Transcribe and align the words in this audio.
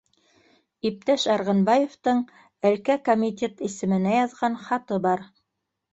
Иптәш 0.89 1.25
Арғынбаевтың 1.33 2.23
әлкә 2.71 2.97
комитет 3.11 3.63
исеменә 3.69 4.19
яҙған 4.19 4.59
хаты 4.67 5.01
бар 5.09 5.27